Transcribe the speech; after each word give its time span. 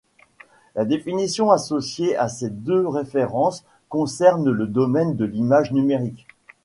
Les 0.75 0.85
définitions 0.87 1.51
associées 1.51 2.17
à 2.17 2.27
ces 2.27 2.49
deux 2.49 2.87
références 2.87 3.63
concernent 3.87 4.49
le 4.49 4.65
domaine 4.65 5.15
de 5.15 5.25
l'image 5.25 5.71
numérique. 5.73 6.25